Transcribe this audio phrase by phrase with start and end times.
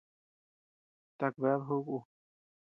[1.19, 1.97] ¿Taka bead jobeku?